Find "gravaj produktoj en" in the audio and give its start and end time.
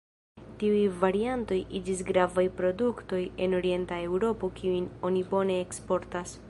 2.09-3.57